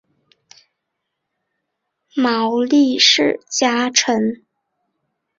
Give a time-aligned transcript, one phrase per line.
[2.15, 4.43] 毛利氏家臣。